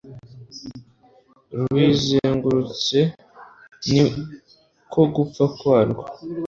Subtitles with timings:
[1.57, 2.97] ruyizengurutse
[3.89, 4.01] ni
[4.91, 6.03] ko gupfa kwarwo